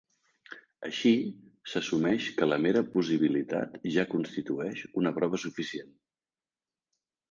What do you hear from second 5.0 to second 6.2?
una prova suficient.